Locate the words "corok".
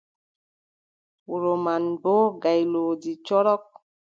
3.25-3.63